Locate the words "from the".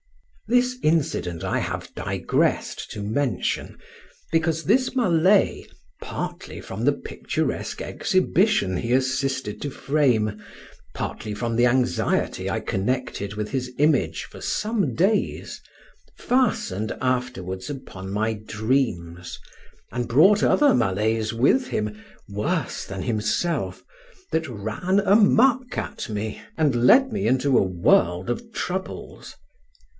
6.59-6.91, 11.35-11.67